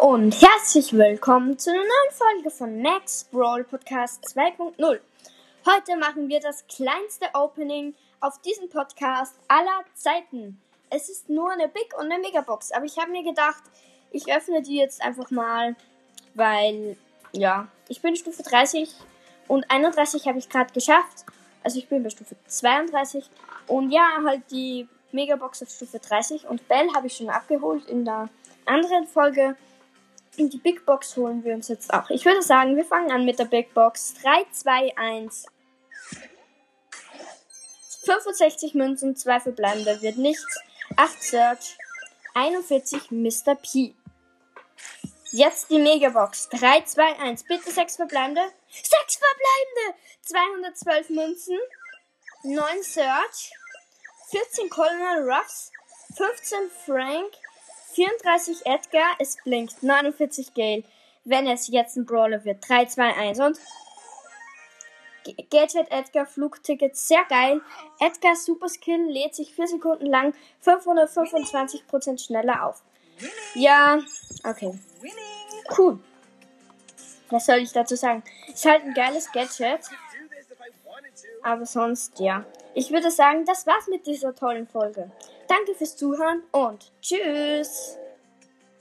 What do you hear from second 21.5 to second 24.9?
Also ich bin bei Stufe 32 und ja, halt die